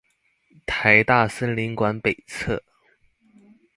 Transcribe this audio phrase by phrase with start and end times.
[0.65, 2.63] 臺大森林館北側